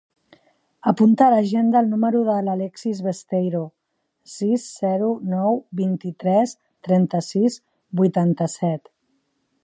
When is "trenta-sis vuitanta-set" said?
6.89-8.91